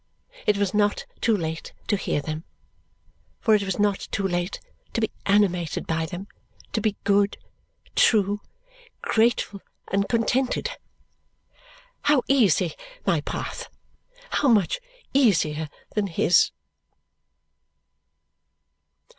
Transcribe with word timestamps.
It 0.47 0.57
was 0.57 0.73
not 0.73 1.05
too 1.21 1.37
late 1.37 1.73
to 1.85 1.95
hear 1.95 2.21
them, 2.23 2.43
for 3.39 3.53
it 3.53 3.61
was 3.61 3.77
not 3.77 3.99
too 4.09 4.27
late 4.27 4.59
to 4.93 5.01
be 5.01 5.11
animated 5.27 5.85
by 5.85 6.07
them 6.07 6.27
to 6.73 6.81
be 6.81 6.95
good, 7.03 7.37
true, 7.95 8.41
grateful, 9.03 9.61
and 9.89 10.09
contented. 10.09 10.71
How 12.01 12.23
easy 12.27 12.73
my 13.05 13.21
path, 13.21 13.69
how 14.31 14.47
much 14.47 14.79
easier 15.13 15.69
than 15.93 16.07
his! 16.07 16.49